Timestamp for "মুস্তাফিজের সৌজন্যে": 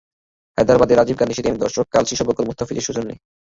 2.49-3.15